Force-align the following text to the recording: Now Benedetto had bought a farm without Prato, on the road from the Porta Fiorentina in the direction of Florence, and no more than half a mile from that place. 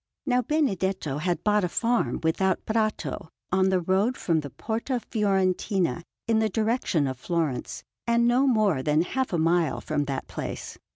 Now 0.25 0.41
Benedetto 0.41 1.19
had 1.19 1.43
bought 1.43 1.63
a 1.63 1.69
farm 1.69 2.21
without 2.23 2.65
Prato, 2.65 3.29
on 3.51 3.69
the 3.69 3.79
road 3.79 4.17
from 4.17 4.39
the 4.39 4.49
Porta 4.49 4.93
Fiorentina 4.99 6.01
in 6.27 6.39
the 6.39 6.49
direction 6.49 7.05
of 7.05 7.19
Florence, 7.19 7.83
and 8.07 8.27
no 8.27 8.47
more 8.47 8.81
than 8.81 9.01
half 9.03 9.31
a 9.31 9.37
mile 9.37 9.79
from 9.79 10.05
that 10.05 10.25
place. 10.27 10.79